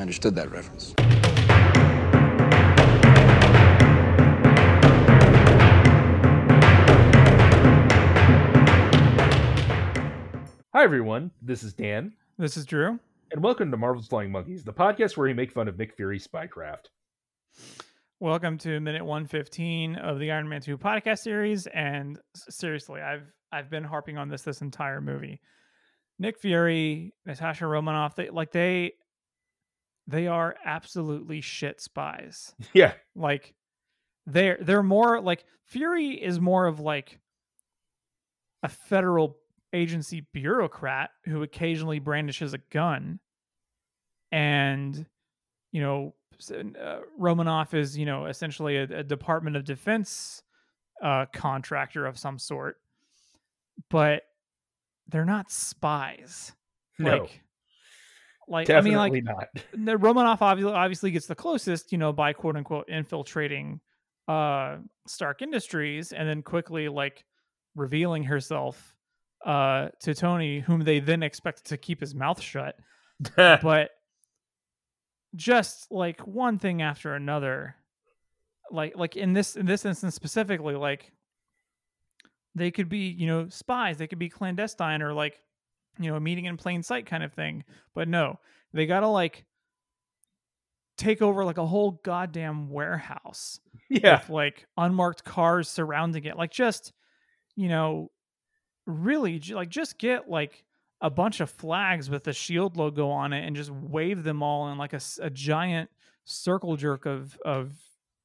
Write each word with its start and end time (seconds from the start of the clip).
I 0.00 0.02
understood 0.02 0.34
that 0.36 0.50
reference. 0.50 0.94
Hi, 10.72 10.84
everyone. 10.84 11.32
This 11.42 11.62
is 11.62 11.74
Dan, 11.74 12.14
This 12.38 12.56
is 12.56 12.64
Drew. 12.64 12.98
and 13.30 13.42
welcome 13.42 13.70
to 13.70 13.76
Marvel's 13.76 14.06
Flying 14.06 14.32
Monkeys, 14.32 14.64
the 14.64 14.72
podcast 14.72 15.18
where 15.18 15.26
we 15.26 15.34
make 15.34 15.52
fun 15.52 15.68
of 15.68 15.76
Nick 15.76 15.94
Fury's 15.94 16.26
spycraft. 16.26 16.86
Welcome 18.20 18.56
to 18.58 18.80
minute 18.80 19.04
115 19.04 19.96
of 19.96 20.18
the 20.18 20.30
Iron 20.30 20.48
Man 20.48 20.62
2 20.62 20.78
podcast 20.78 21.18
series 21.18 21.66
and 21.66 22.18
seriously, 22.34 23.02
I've 23.02 23.30
I've 23.52 23.68
been 23.68 23.84
harping 23.84 24.16
on 24.16 24.30
this 24.30 24.40
this 24.40 24.62
entire 24.62 25.02
movie. 25.02 25.42
Nick 26.18 26.38
Fury, 26.38 27.12
Natasha 27.26 27.66
Romanoff, 27.66 28.16
they 28.16 28.30
like 28.30 28.52
they 28.52 28.92
they 30.10 30.26
are 30.26 30.56
absolutely 30.64 31.40
shit 31.40 31.80
spies. 31.80 32.54
Yeah, 32.72 32.92
Like 33.14 33.54
they're 34.26 34.58
they're 34.60 34.82
more 34.82 35.20
like 35.20 35.44
Fury 35.64 36.10
is 36.10 36.40
more 36.40 36.66
of 36.66 36.80
like 36.80 37.18
a 38.62 38.68
federal 38.68 39.36
agency 39.72 40.26
bureaucrat 40.32 41.10
who 41.24 41.42
occasionally 41.42 42.00
brandishes 42.00 42.54
a 42.54 42.58
gun 42.70 43.20
and 44.32 45.06
you 45.72 45.80
know 45.80 46.14
uh, 46.52 46.98
Romanoff 47.16 47.72
is 47.74 47.96
you 47.96 48.04
know 48.04 48.26
essentially 48.26 48.76
a, 48.76 48.82
a 48.82 49.02
Department 49.04 49.56
of 49.56 49.64
Defense 49.64 50.42
uh, 51.02 51.26
contractor 51.32 52.04
of 52.04 52.18
some 52.18 52.38
sort 52.38 52.76
but 53.88 54.24
they're 55.08 55.24
not 55.24 55.50
spies. 55.50 56.52
No, 56.98 57.18
like 57.18 57.42
like 58.50 58.68
I 58.68 58.80
mean 58.80 58.92
definitely 58.94 59.22
like 59.22 59.48
not. 59.74 60.00
Romanoff 60.02 60.42
obviously 60.42 60.72
obviously 60.72 61.10
gets 61.10 61.26
the 61.26 61.34
closest, 61.34 61.92
you 61.92 61.98
know, 61.98 62.12
by 62.12 62.32
quote 62.32 62.56
unquote 62.56 62.88
infiltrating 62.88 63.80
uh 64.28 64.76
Stark 65.06 65.40
Industries 65.40 66.12
and 66.12 66.28
then 66.28 66.42
quickly 66.42 66.88
like 66.88 67.24
revealing 67.74 68.24
herself 68.24 68.94
uh 69.46 69.88
to 70.00 70.14
Tony, 70.14 70.60
whom 70.60 70.84
they 70.84 71.00
then 71.00 71.22
expect 71.22 71.66
to 71.66 71.76
keep 71.76 72.00
his 72.00 72.14
mouth 72.14 72.40
shut. 72.40 72.76
But 73.36 73.90
just 75.36 75.90
like 75.90 76.26
one 76.26 76.58
thing 76.58 76.82
after 76.82 77.14
another, 77.14 77.76
like 78.70 78.96
like 78.96 79.16
in 79.16 79.32
this 79.32 79.56
in 79.56 79.64
this 79.64 79.84
instance 79.84 80.14
specifically, 80.14 80.74
like 80.74 81.12
they 82.54 82.70
could 82.70 82.88
be, 82.88 83.08
you 83.08 83.26
know, 83.26 83.48
spies, 83.48 83.98
they 83.98 84.06
could 84.06 84.18
be 84.18 84.28
clandestine 84.28 85.02
or 85.02 85.12
like, 85.12 85.40
you 85.98 86.10
know, 86.10 86.16
a 86.16 86.20
meeting 86.20 86.44
in 86.46 86.56
plain 86.56 86.82
sight 86.82 87.06
kind 87.06 87.22
of 87.22 87.32
thing. 87.32 87.64
But 87.94 88.08
no, 88.08 88.38
they 88.72 88.86
gotta 88.86 89.08
like 89.08 89.44
take 90.96 91.22
over 91.22 91.44
like 91.44 91.56
a 91.56 91.66
whole 91.66 91.92
goddamn 92.04 92.68
warehouse 92.68 93.58
yeah, 93.88 94.20
with 94.20 94.28
like 94.28 94.66
unmarked 94.76 95.24
cars 95.24 95.66
surrounding 95.66 96.24
it 96.24 96.36
like 96.36 96.50
just 96.50 96.92
you 97.56 97.68
know 97.68 98.10
really 98.86 99.40
like 99.52 99.70
just 99.70 99.98
get 99.98 100.28
like 100.28 100.62
a 101.00 101.08
bunch 101.08 101.40
of 101.40 101.48
flags 101.48 102.10
with 102.10 102.24
the 102.24 102.34
shield 102.34 102.76
logo 102.76 103.08
on 103.08 103.32
it 103.32 103.46
and 103.46 103.56
just 103.56 103.70
wave 103.70 104.22
them 104.22 104.42
all 104.42 104.70
in 104.70 104.76
like 104.76 104.92
a 104.92 105.30
giant 105.30 105.88
circle 106.24 106.76
jerk 106.76 107.06
of 107.06 107.38
of 107.46 107.72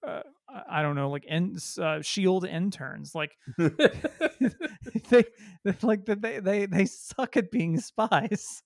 uh, 0.05 0.21
I- 0.47 0.81
don't 0.81 0.95
know, 0.95 1.09
like 1.09 1.25
in, 1.25 1.57
uh, 1.81 2.01
shield 2.01 2.45
interns. 2.45 3.13
Like 3.15 3.38
they, 3.57 5.25
like 5.81 6.05
they 6.05 6.39
they 6.39 6.65
they 6.65 6.85
suck 6.85 7.37
at 7.37 7.52
being 7.52 7.79
spies. 7.79 8.61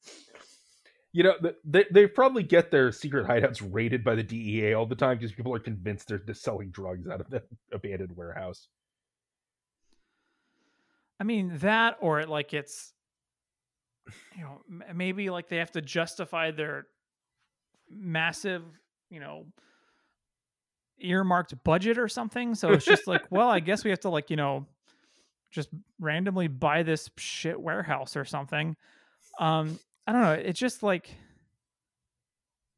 you 1.13 1.23
know, 1.23 1.33
they 1.63 1.85
they 1.91 2.05
probably 2.07 2.43
get 2.43 2.69
their 2.71 2.91
secret 2.91 3.27
hideouts 3.27 3.67
raided 3.73 4.03
by 4.03 4.15
the 4.15 4.23
DEA 4.23 4.73
all 4.73 4.85
the 4.85 4.95
time 4.95 5.17
because 5.17 5.31
people 5.33 5.53
are 5.55 5.59
convinced 5.59 6.07
they're 6.09 6.19
just 6.19 6.41
selling 6.43 6.69
drugs 6.69 7.07
out 7.07 7.21
of 7.21 7.29
the 7.29 7.41
abandoned 7.73 8.15
warehouse. 8.15 8.67
I 11.19 11.23
mean 11.25 11.57
that, 11.57 11.97
or 11.99 12.21
it, 12.21 12.29
like 12.29 12.53
it's, 12.53 12.93
you 14.37 14.41
know, 14.43 14.61
m- 14.69 14.83
maybe 14.97 15.29
like 15.29 15.49
they 15.49 15.57
have 15.57 15.71
to 15.73 15.81
justify 15.81 16.51
their 16.51 16.87
massive, 17.89 18.63
you 19.09 19.19
know, 19.19 19.45
earmarked 21.01 21.63
budget 21.63 21.97
or 21.97 22.07
something. 22.07 22.55
So 22.55 22.71
it's 22.73 22.85
just 22.85 23.07
like, 23.07 23.23
well, 23.29 23.49
I 23.49 23.59
guess 23.59 23.83
we 23.83 23.89
have 23.89 23.99
to 24.01 24.09
like, 24.09 24.29
you 24.29 24.35
know, 24.35 24.65
just 25.51 25.69
randomly 25.99 26.47
buy 26.47 26.83
this 26.83 27.09
shit 27.17 27.59
warehouse 27.59 28.15
or 28.15 28.25
something. 28.25 28.75
Um, 29.39 29.79
I 30.05 30.11
don't 30.11 30.21
know. 30.21 30.33
It's 30.33 30.59
just 30.59 30.83
like, 30.83 31.09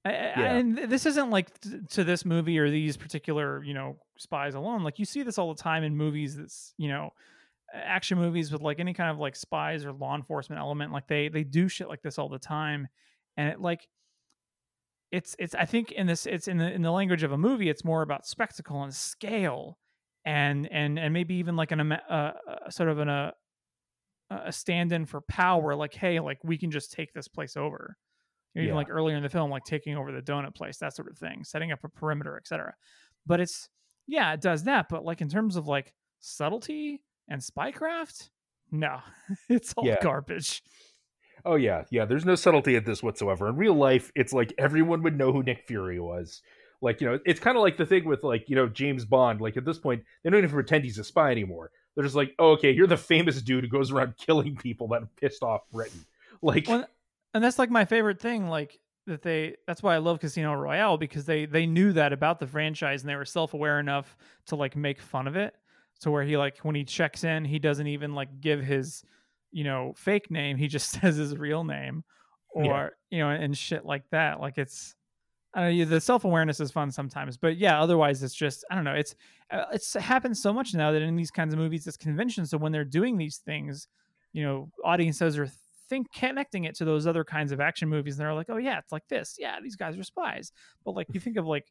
I, 0.03 0.09
I- 0.09 0.13
and 0.13 0.77
this 0.77 1.05
isn't 1.05 1.29
like 1.29 1.59
t- 1.61 1.79
to 1.91 2.03
this 2.03 2.25
movie 2.25 2.57
or 2.59 2.69
these 2.69 2.97
particular, 2.97 3.63
you 3.63 3.73
know, 3.73 3.97
spies 4.17 4.55
alone. 4.55 4.83
Like 4.83 4.99
you 4.99 5.05
see 5.05 5.23
this 5.23 5.37
all 5.37 5.53
the 5.53 5.61
time 5.61 5.83
in 5.83 5.95
movies. 5.95 6.37
That's 6.37 6.73
you 6.77 6.89
know, 6.89 7.11
action 7.73 8.17
movies 8.17 8.51
with 8.51 8.61
like 8.61 8.79
any 8.79 8.93
kind 8.93 9.11
of 9.11 9.19
like 9.19 9.35
spies 9.35 9.85
or 9.85 9.91
law 9.93 10.15
enforcement 10.15 10.59
element. 10.59 10.91
Like 10.91 11.07
they 11.07 11.29
they 11.29 11.43
do 11.43 11.67
shit 11.67 11.87
like 11.87 12.01
this 12.01 12.17
all 12.17 12.29
the 12.29 12.39
time, 12.39 12.87
and 13.37 13.49
it 13.49 13.61
like 13.61 13.87
it's 15.11 15.35
it's 15.39 15.55
I 15.55 15.65
think 15.65 15.91
in 15.91 16.07
this 16.07 16.25
it's 16.25 16.47
in 16.47 16.57
the 16.57 16.71
in 16.71 16.81
the 16.81 16.91
language 16.91 17.23
of 17.23 17.31
a 17.31 17.37
movie. 17.37 17.69
It's 17.69 17.83
more 17.83 18.01
about 18.01 18.25
spectacle 18.25 18.81
and 18.83 18.93
scale, 18.93 19.77
and 20.25 20.67
and 20.71 20.97
and 20.97 21.13
maybe 21.13 21.35
even 21.35 21.55
like 21.55 21.71
an 21.71 21.91
uh, 21.91 21.97
uh, 22.47 22.69
sort 22.69 22.89
of 22.89 22.99
an 22.99 23.09
uh, 23.09 23.31
a 24.29 24.51
stand-in 24.51 25.05
for 25.05 25.21
power. 25.21 25.75
Like 25.75 25.93
hey, 25.93 26.19
like 26.19 26.39
we 26.43 26.57
can 26.57 26.71
just 26.71 26.91
take 26.91 27.13
this 27.13 27.27
place 27.27 27.57
over. 27.57 27.97
Even 28.55 28.69
Yeah. 28.69 28.75
like 28.75 28.89
earlier 28.89 29.15
in 29.15 29.23
the 29.23 29.29
film, 29.29 29.49
like 29.49 29.63
taking 29.63 29.95
over 29.95 30.11
the 30.11 30.21
donut 30.21 30.55
place, 30.55 30.77
that 30.79 30.93
sort 30.95 31.09
of 31.09 31.17
thing, 31.17 31.43
setting 31.43 31.71
up 31.71 31.83
a 31.83 31.89
perimeter, 31.89 32.35
etc. 32.37 32.73
But 33.25 33.39
it's 33.39 33.69
yeah, 34.07 34.33
it 34.33 34.41
does 34.41 34.63
that. 34.65 34.87
But 34.89 35.05
like 35.05 35.21
in 35.21 35.29
terms 35.29 35.55
of 35.55 35.67
like 35.67 35.93
subtlety 36.19 37.01
and 37.29 37.41
spycraft, 37.41 38.29
no, 38.71 38.99
it's 39.49 39.73
all 39.77 39.85
Yeah. 39.85 40.01
garbage. 40.01 40.63
Oh 41.45 41.55
yeah, 41.55 41.83
yeah. 41.89 42.05
There's 42.05 42.25
no 42.25 42.35
subtlety 42.35 42.75
at 42.75 42.85
this 42.85 43.01
whatsoever. 43.01 43.47
In 43.47 43.55
real 43.55 43.73
life, 43.73 44.11
it's 44.15 44.33
like 44.33 44.53
everyone 44.57 45.03
would 45.03 45.17
know 45.17 45.31
who 45.31 45.43
Nick 45.43 45.63
Fury 45.67 45.99
was. 45.99 46.41
Like 46.81 47.01
you 47.01 47.07
know, 47.07 47.19
it's 47.25 47.39
kind 47.39 47.57
of 47.57 47.63
like 47.63 47.77
the 47.77 47.85
thing 47.85 48.05
with 48.05 48.23
like 48.23 48.49
you 48.49 48.55
know 48.55 48.67
James 48.67 49.05
Bond. 49.05 49.41
Like 49.41 49.57
at 49.57 49.65
this 49.65 49.77
point, 49.77 50.03
they 50.23 50.29
don't 50.29 50.39
even 50.39 50.49
pretend 50.49 50.83
he's 50.83 50.97
a 50.97 51.03
spy 51.03 51.31
anymore. 51.31 51.71
They're 51.95 52.03
just 52.03 52.15
like, 52.15 52.33
oh, 52.39 52.51
okay, 52.51 52.71
you're 52.71 52.87
the 52.87 52.97
famous 52.97 53.41
dude 53.41 53.63
who 53.63 53.69
goes 53.69 53.91
around 53.91 54.15
killing 54.25 54.55
people 54.55 54.87
that 54.89 55.03
pissed 55.17 55.43
off 55.43 55.61
Britain. 55.71 56.05
Like, 56.41 56.67
Well, 56.67 56.87
and 57.33 57.43
that's 57.43 57.59
like 57.59 57.69
my 57.69 57.85
favorite 57.85 58.19
thing. 58.19 58.47
Like 58.47 58.79
that 59.07 59.21
they. 59.21 59.55
That's 59.67 59.83
why 59.83 59.95
I 59.95 59.99
love 59.99 60.19
Casino 60.19 60.53
Royale 60.53 60.97
because 60.97 61.25
they 61.25 61.45
they 61.45 61.65
knew 61.65 61.93
that 61.93 62.13
about 62.13 62.39
the 62.39 62.47
franchise 62.47 63.01
and 63.01 63.09
they 63.09 63.15
were 63.15 63.25
self 63.25 63.53
aware 63.53 63.79
enough 63.79 64.17
to 64.47 64.55
like 64.55 64.75
make 64.75 65.01
fun 65.01 65.27
of 65.27 65.35
it. 65.35 65.55
To 66.01 66.09
where 66.09 66.23
he 66.23 66.35
like 66.35 66.57
when 66.59 66.73
he 66.73 66.83
checks 66.83 67.23
in, 67.23 67.45
he 67.45 67.59
doesn't 67.59 67.85
even 67.85 68.15
like 68.15 68.41
give 68.41 68.63
his 68.63 69.03
you 69.51 69.63
know 69.63 69.93
fake 69.95 70.29
name. 70.31 70.57
He 70.57 70.67
just 70.67 70.89
says 71.01 71.15
his 71.17 71.37
real 71.37 71.63
name, 71.63 72.03
or 72.49 72.63
Yeah. 72.65 72.87
you 73.09 73.19
know, 73.19 73.29
and 73.29 73.57
shit 73.57 73.85
like 73.85 74.03
that. 74.11 74.39
Like 74.39 74.57
it's. 74.57 74.95
I 75.53 75.61
don't 75.67 75.77
know. 75.77 75.85
The 75.85 75.99
self 75.99 76.23
awareness 76.23 76.61
is 76.61 76.71
fun 76.71 76.91
sometimes, 76.91 77.35
but 77.35 77.57
yeah. 77.57 77.81
Otherwise, 77.81 78.23
it's 78.23 78.33
just 78.33 78.63
I 78.71 78.75
don't 78.75 78.85
know. 78.85 78.93
It's 78.93 79.15
uh, 79.51 79.65
it's 79.73 79.93
happened 79.95 80.37
so 80.37 80.53
much 80.53 80.73
now 80.73 80.93
that 80.93 81.01
in 81.01 81.17
these 81.17 81.29
kinds 81.31 81.53
of 81.53 81.59
movies, 81.59 81.85
it's 81.87 81.97
convention. 81.97 82.45
So 82.45 82.57
when 82.57 82.71
they're 82.71 82.85
doing 82.85 83.17
these 83.17 83.37
things, 83.39 83.89
you 84.31 84.43
know, 84.43 84.69
audiences 84.85 85.37
are 85.37 85.49
think 85.89 86.07
connecting 86.13 86.63
it 86.63 86.75
to 86.75 86.85
those 86.85 87.05
other 87.05 87.25
kinds 87.25 87.51
of 87.51 87.59
action 87.59 87.89
movies, 87.89 88.17
and 88.17 88.25
they're 88.25 88.33
like, 88.33 88.49
oh 88.49 88.55
yeah, 88.55 88.79
it's 88.79 88.93
like 88.93 89.05
this. 89.09 89.35
Yeah, 89.37 89.57
these 89.61 89.75
guys 89.75 89.97
are 89.97 90.03
spies. 90.03 90.53
But 90.85 90.95
like 90.95 91.07
you 91.11 91.19
think 91.19 91.35
of 91.35 91.45
like, 91.45 91.65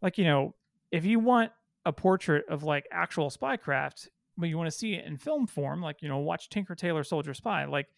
like 0.00 0.16
you 0.16 0.24
know, 0.24 0.54
if 0.92 1.04
you 1.04 1.18
want 1.18 1.50
a 1.84 1.92
portrait 1.92 2.44
of 2.48 2.62
like 2.62 2.86
actual 2.92 3.28
spycraft, 3.28 4.06
but 4.38 4.48
you 4.48 4.56
want 4.56 4.70
to 4.70 4.76
see 4.76 4.94
it 4.94 5.04
in 5.04 5.18
film 5.18 5.46
form, 5.46 5.82
like 5.82 6.00
you 6.00 6.08
know, 6.08 6.18
watch 6.18 6.48
Tinker 6.48 6.74
Tailor 6.74 7.04
Soldier 7.04 7.34
Spy, 7.34 7.64
like 7.66 7.88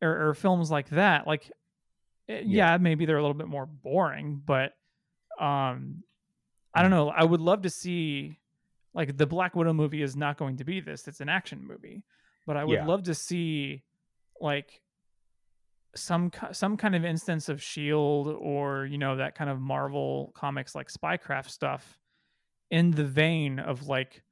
or, 0.00 0.28
or 0.28 0.34
films 0.34 0.70
like 0.70 0.88
that. 0.90 1.26
Like, 1.26 1.50
eh, 2.28 2.42
yeah, 2.46 2.78
maybe 2.78 3.04
they're 3.04 3.18
a 3.18 3.22
little 3.22 3.34
bit 3.34 3.48
more 3.48 3.66
boring, 3.66 4.40
but 4.44 4.72
um, 5.40 6.02
I 6.74 6.82
don't 6.82 6.90
know. 6.90 7.10
I 7.10 7.24
would 7.24 7.40
love 7.40 7.62
to 7.62 7.70
see 7.70 8.38
like 8.94 9.16
the 9.16 9.26
Black 9.26 9.56
Widow 9.56 9.72
movie 9.72 10.02
is 10.02 10.16
not 10.16 10.38
going 10.38 10.56
to 10.58 10.64
be 10.64 10.80
this. 10.80 11.08
It's 11.08 11.20
an 11.20 11.28
action 11.28 11.66
movie, 11.66 12.04
but 12.46 12.56
I 12.56 12.64
would 12.64 12.78
Yeah. 12.78 12.86
love 12.86 13.04
to 13.04 13.14
see 13.14 13.82
like 14.40 14.80
some 15.94 16.30
some 16.52 16.76
kind 16.76 16.94
of 16.94 17.04
instance 17.04 17.48
of 17.48 17.62
Shield 17.62 18.28
or 18.28 18.86
you 18.86 18.98
know 18.98 19.16
that 19.16 19.34
kind 19.34 19.50
of 19.50 19.60
Marvel 19.60 20.32
comics 20.34 20.74
like 20.74 20.88
spycraft 20.88 21.50
stuff 21.50 21.98
in 22.70 22.90
the 22.90 23.04
vein 23.04 23.58
of 23.58 23.86
like 23.88 24.22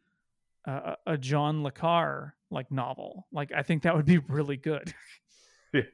a, 0.66 1.16
John 1.18 1.62
le 1.62 1.70
Carre 1.70 2.34
like 2.50 2.70
novel. 2.70 3.26
Like 3.32 3.52
I 3.56 3.62
think 3.62 3.82
that 3.82 3.94
would 3.96 4.06
be 4.06 4.18
really 4.18 4.56
good. 4.56 4.92
the 5.72 5.84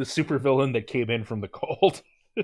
supervillain 0.00 0.72
that 0.74 0.86
came 0.86 1.10
in 1.10 1.24
from 1.24 1.40
the 1.40 1.48
cold. 1.48 2.02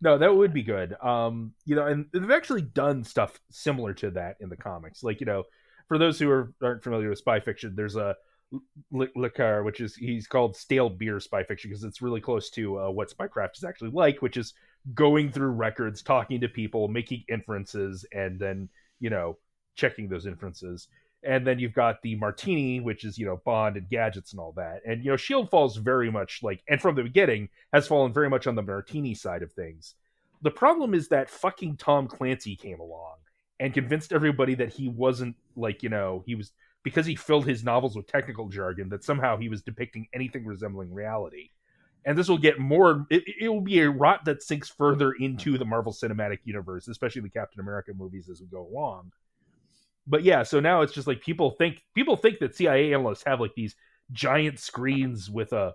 no, 0.00 0.18
that 0.18 0.34
would 0.34 0.52
be 0.52 0.62
good. 0.62 0.94
Um, 1.02 1.52
you 1.64 1.76
know, 1.76 1.86
and 1.86 2.06
they've 2.12 2.30
actually 2.30 2.62
done 2.62 3.04
stuff 3.04 3.38
similar 3.50 3.94
to 3.94 4.10
that 4.12 4.36
in 4.40 4.48
the 4.48 4.56
comics. 4.56 5.02
Like, 5.02 5.20
you 5.20 5.26
know, 5.26 5.44
for 5.88 5.98
those 5.98 6.18
who 6.18 6.30
are, 6.30 6.52
aren't 6.62 6.82
familiar 6.82 7.08
with 7.08 7.18
spy 7.18 7.40
fiction, 7.40 7.74
there's 7.76 7.96
a 7.96 8.16
Le 8.92 9.62
which 9.62 9.80
is 9.80 9.96
he's 9.96 10.26
called 10.26 10.56
stale 10.56 10.88
beer 10.88 11.18
spy 11.18 11.42
fiction 11.42 11.70
because 11.70 11.84
it's 11.84 12.02
really 12.02 12.20
close 12.20 12.50
to 12.50 12.78
uh, 12.78 12.90
what 12.90 13.12
spycraft 13.12 13.56
is 13.56 13.64
actually 13.64 13.90
like, 13.90 14.22
which 14.22 14.36
is 14.36 14.54
going 14.92 15.32
through 15.32 15.48
records, 15.48 16.02
talking 16.02 16.40
to 16.40 16.48
people, 16.48 16.88
making 16.88 17.24
inferences, 17.28 18.04
and 18.12 18.38
then 18.38 18.68
you 19.00 19.10
know 19.10 19.36
checking 19.74 20.08
those 20.08 20.26
inferences. 20.26 20.88
And 21.22 21.46
then 21.46 21.58
you've 21.58 21.72
got 21.72 22.02
the 22.02 22.16
Martini, 22.16 22.80
which 22.80 23.04
is 23.04 23.18
you 23.18 23.26
know 23.26 23.40
Bond 23.44 23.76
and 23.76 23.88
gadgets 23.88 24.32
and 24.32 24.40
all 24.40 24.52
that. 24.56 24.80
And 24.86 25.04
you 25.04 25.10
know 25.10 25.16
Shield 25.16 25.50
falls 25.50 25.76
very 25.76 26.10
much 26.10 26.40
like, 26.42 26.62
and 26.68 26.80
from 26.80 26.94
the 26.94 27.02
beginning 27.02 27.48
has 27.72 27.86
fallen 27.86 28.12
very 28.12 28.28
much 28.28 28.46
on 28.46 28.54
the 28.54 28.62
Martini 28.62 29.14
side 29.14 29.42
of 29.42 29.52
things. 29.52 29.94
The 30.42 30.50
problem 30.50 30.92
is 30.92 31.08
that 31.08 31.30
fucking 31.30 31.78
Tom 31.78 32.06
Clancy 32.06 32.56
came 32.56 32.80
along 32.80 33.16
and 33.60 33.72
convinced 33.72 34.12
everybody 34.12 34.54
that 34.56 34.72
he 34.72 34.88
wasn't 34.88 35.36
like 35.56 35.82
you 35.82 35.88
know 35.88 36.22
he 36.26 36.34
was 36.34 36.52
because 36.82 37.06
he 37.06 37.16
filled 37.16 37.46
his 37.46 37.64
novels 37.64 37.96
with 37.96 38.06
technical 38.06 38.48
jargon 38.48 38.88
that 38.90 39.04
somehow 39.04 39.36
he 39.36 39.48
was 39.48 39.62
depicting 39.62 40.06
anything 40.12 40.44
resembling 40.44 40.92
reality 40.92 41.50
and 42.04 42.18
this 42.18 42.28
will 42.28 42.38
get 42.38 42.58
more 42.58 43.06
it, 43.10 43.22
it, 43.40 43.48
will 43.48 43.60
be 43.60 43.80
a 43.80 43.90
rot 43.90 44.24
that 44.24 44.42
sinks 44.42 44.68
further 44.68 45.12
into 45.12 45.56
the 45.56 45.64
marvel 45.64 45.92
cinematic 45.92 46.38
universe 46.44 46.88
especially 46.88 47.22
the 47.22 47.28
captain 47.28 47.60
america 47.60 47.92
movies 47.96 48.28
as 48.28 48.40
we 48.40 48.46
go 48.46 48.66
along 48.66 49.10
but 50.06 50.22
yeah 50.22 50.42
so 50.42 50.60
now 50.60 50.82
it's 50.82 50.92
just 50.92 51.06
like 51.06 51.20
people 51.20 51.50
think 51.52 51.82
people 51.94 52.16
think 52.16 52.38
that 52.38 52.54
cia 52.54 52.92
analysts 52.92 53.24
have 53.24 53.40
like 53.40 53.54
these 53.54 53.74
giant 54.12 54.58
screens 54.58 55.30
with 55.30 55.52
a 55.52 55.56
uh, 55.56 55.72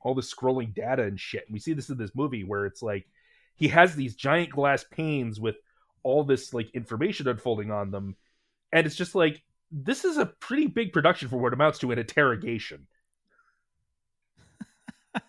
all 0.00 0.14
the 0.14 0.22
scrolling 0.22 0.74
data 0.74 1.02
and 1.04 1.20
shit 1.20 1.44
and 1.46 1.52
we 1.52 1.60
see 1.60 1.72
this 1.72 1.88
in 1.88 1.96
this 1.96 2.10
movie 2.14 2.42
where 2.42 2.66
it's 2.66 2.82
like 2.82 3.06
he 3.54 3.68
has 3.68 3.94
these 3.94 4.16
giant 4.16 4.50
glass 4.50 4.84
panes 4.90 5.38
with 5.38 5.54
all 6.02 6.24
this 6.24 6.52
like 6.52 6.68
information 6.74 7.28
unfolding 7.28 7.70
on 7.70 7.92
them 7.92 8.16
and 8.72 8.86
it's 8.86 8.96
just 8.96 9.14
like 9.14 9.42
this 9.72 10.04
is 10.04 10.18
a 10.18 10.26
pretty 10.26 10.66
big 10.66 10.92
production 10.92 11.28
for 11.28 11.38
what 11.38 11.54
amounts 11.54 11.78
to 11.78 11.90
an 11.90 11.98
interrogation. 11.98 12.86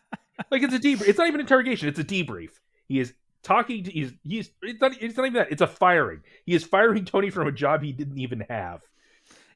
like 0.51 0.61
it's 0.61 0.73
a 0.73 0.79
debrief. 0.79 1.07
It's 1.07 1.17
not 1.17 1.29
even 1.29 1.39
interrogation. 1.39 1.87
It's 1.87 1.99
a 1.99 2.03
debrief. 2.03 2.49
He 2.87 2.99
is 2.99 3.13
talking 3.43 3.83
to. 3.83 3.91
He's 3.91 4.13
he's. 4.23 4.51
It's 4.61 4.81
not. 4.81 5.01
It's 5.01 5.17
not 5.17 5.25
even 5.25 5.33
that. 5.33 5.51
It's 5.51 5.61
a 5.61 5.67
firing. 5.67 6.21
He 6.45 6.53
is 6.53 6.63
firing 6.63 7.05
Tony 7.05 7.29
from 7.29 7.47
a 7.47 7.51
job 7.51 7.83
he 7.83 7.91
didn't 7.91 8.17
even 8.17 8.45
have. 8.49 8.81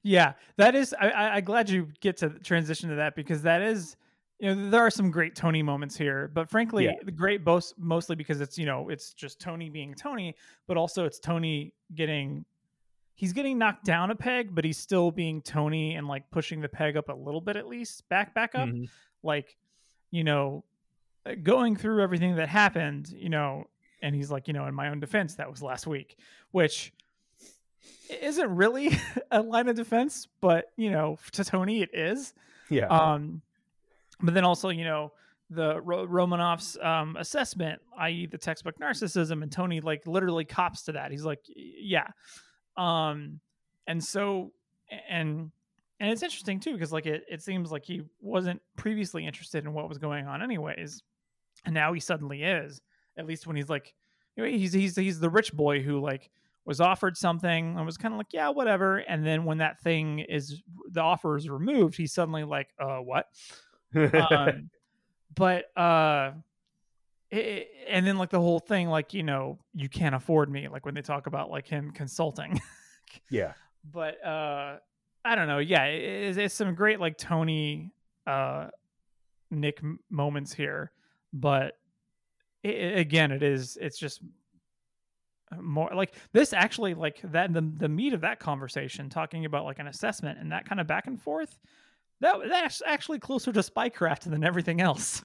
Yeah, 0.04 0.34
that 0.58 0.76
is. 0.76 0.94
I, 1.00 1.10
I, 1.10 1.36
I'm 1.36 1.44
glad 1.44 1.70
you 1.70 1.90
get 2.02 2.18
to 2.18 2.30
transition 2.30 2.90
to 2.90 2.96
that 2.96 3.16
because 3.16 3.42
that 3.44 3.62
is. 3.62 3.96
You 4.40 4.54
know, 4.54 4.70
there 4.70 4.82
are 4.82 4.92
some 4.92 5.10
great 5.10 5.36
Tony 5.36 5.64
moments 5.64 5.98
here, 5.98 6.30
but 6.32 6.48
frankly, 6.48 6.86
yeah. 6.86 6.92
the 7.04 7.12
great 7.12 7.44
both 7.44 7.74
mostly 7.76 8.16
because 8.16 8.40
it's 8.40 8.56
you 8.56 8.68
know 8.68 8.90
it's 8.90 9.14
just 9.14 9.40
Tony 9.40 9.68
being 9.68 9.96
Tony, 9.96 10.36
but 10.68 10.78
also 10.78 11.06
it's 11.06 11.18
Tony 11.18 11.74
getting 11.96 12.46
he's 13.18 13.34
getting 13.34 13.58
knocked 13.58 13.84
down 13.84 14.12
a 14.12 14.16
peg, 14.16 14.54
but 14.54 14.64
he's 14.64 14.78
still 14.78 15.12
being 15.12 15.42
Tony 15.42 15.96
and 15.96 16.08
like 16.08 16.30
pushing 16.32 16.62
the 16.62 16.70
peg 16.70 16.96
up 16.96 17.10
a 17.10 17.14
little 17.14 17.42
bit 17.42 17.58
at 17.58 17.68
least, 17.68 18.08
back 18.10 18.34
back 18.34 18.56
up. 18.56 18.70
Mm-hmm. 18.70 18.86
Like, 19.24 19.58
you 20.12 20.24
know, 20.24 20.64
going 21.44 21.76
through 21.76 22.02
everything 22.02 22.36
that 22.36 22.48
happened, 22.48 23.10
you 23.10 23.30
know, 23.30 23.66
and 24.02 24.16
he's 24.16 24.32
like, 24.32 24.48
you 24.48 24.54
know, 24.54 24.66
in 24.66 24.74
my 24.74 24.90
own 24.90 25.00
defense, 25.00 25.36
that 25.36 25.50
was 25.50 25.62
last 25.62 25.88
week, 25.88 26.18
which 26.52 26.94
isn't 28.22 28.56
really 28.56 28.98
a 29.32 29.42
line 29.42 29.68
of 29.68 29.76
defense, 29.76 30.28
but 30.42 30.72
you 30.78 30.92
know, 30.92 31.18
to 31.34 31.44
Tony 31.44 31.82
it 31.82 31.90
is. 31.94 32.34
Yeah. 32.70 32.88
Um, 32.88 33.42
but 34.22 34.34
then 34.34 34.44
also, 34.44 34.70
you 34.70 34.84
know, 34.84 35.12
the 35.50 35.80
Ro- 35.82 36.06
Romanoff's 36.06 36.78
um, 36.82 37.16
assessment, 37.18 37.82
i.e., 38.00 38.26
the 38.26 38.38
textbook 38.38 38.78
narcissism, 38.80 39.44
and 39.44 39.52
Tony 39.52 39.80
like 39.80 40.06
literally 40.06 40.46
cops 40.46 40.84
to 40.84 40.94
that. 40.94 41.12
He's 41.12 41.24
like, 41.24 41.40
yeah, 41.56 42.08
um, 42.76 43.40
and 43.88 44.04
so 44.04 44.52
and 45.10 45.52
and 46.00 46.12
it's 46.12 46.24
interesting 46.24 46.60
too 46.60 46.74
because 46.74 46.92
like 46.92 47.06
it 47.06 47.24
it 47.30 47.42
seems 47.42 47.72
like 47.72 47.86
he 47.86 48.02
wasn't 48.20 48.62
previously 48.76 49.26
interested 49.26 49.64
in 49.64 49.74
what 49.74 49.88
was 49.88 49.98
going 49.98 50.28
on 50.28 50.42
anyways, 50.42 51.02
and 51.66 51.74
now 51.74 51.94
he 51.94 52.00
suddenly 52.00 52.44
is. 52.44 52.82
At 53.18 53.26
least 53.26 53.48
when 53.48 53.56
he's 53.56 53.70
like, 53.70 53.94
he's 54.36 54.74
he's 54.74 54.96
he's 54.96 55.20
the 55.20 55.30
rich 55.30 55.54
boy 55.54 55.82
who 55.82 56.00
like 56.00 56.30
was 56.66 56.82
offered 56.82 57.16
something 57.18 57.78
and 57.78 57.86
was 57.86 57.98
kind 57.98 58.14
of 58.14 58.18
like, 58.18 58.34
yeah, 58.34 58.50
whatever. 58.50 58.98
And 58.98 59.26
then 59.26 59.46
when 59.46 59.60
that 59.60 59.80
thing 59.82 60.20
is 60.20 60.62
the 60.92 61.02
offer 61.02 61.38
is 61.38 61.50
removed, 61.50 61.96
he's 61.96 62.14
suddenly 62.14 62.44
like, 62.44 62.68
uh, 62.78 62.98
what? 62.98 63.28
um, 63.96 64.70
but 65.36 65.66
uh, 65.78 66.32
it, 67.32 67.70
and 67.88 68.06
then 68.06 68.18
like 68.18 68.30
the 68.30 68.40
whole 68.40 68.60
thing 68.60 68.88
like 68.88 69.14
you 69.14 69.24
know 69.24 69.60
you 69.74 69.90
can't 69.90 70.16
afford 70.16 70.50
me 70.50 70.68
like 70.70 70.86
when 70.86 70.96
they 70.96 71.02
talk 71.02 71.28
about 71.28 71.50
like 71.50 71.68
him 71.68 71.92
consulting 71.92 72.60
yeah 73.30 73.54
but 73.92 74.24
uh 74.26 74.78
i 75.26 75.36
don't 75.36 75.48
know 75.48 75.60
yeah 75.60 75.84
it, 75.86 76.38
it's 76.38 76.54
some 76.54 76.74
great 76.74 77.02
like 77.02 77.18
tony 77.18 77.92
uh 78.28 78.68
nick 79.52 79.82
moments 80.10 80.54
here 80.54 80.92
but 81.34 81.74
it, 82.64 82.98
again 82.98 83.32
it 83.32 83.44
is 83.44 83.78
it's 83.80 83.98
just 83.98 84.22
more 85.60 85.90
like 85.96 86.14
this 86.34 86.52
actually 86.52 86.94
like 86.94 87.22
that 87.24 87.54
the, 87.54 87.62
the 87.78 87.88
meat 87.88 88.14
of 88.14 88.22
that 88.22 88.40
conversation 88.40 89.10
talking 89.10 89.46
about 89.46 89.64
like 89.64 89.80
an 89.80 89.88
assessment 89.88 90.38
and 90.40 90.52
that 90.52 90.68
kind 90.68 90.82
of 90.82 90.88
back 90.88 91.08
and 91.08 91.22
forth 91.22 91.58
that 92.20 92.36
that's 92.50 92.82
actually 92.86 93.20
closer 93.20 93.52
to 93.54 93.62
spycraft 93.62 94.22
than 94.30 94.44
everything 94.44 94.82
else 94.82 95.22